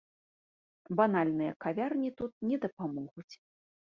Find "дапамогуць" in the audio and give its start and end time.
2.63-3.29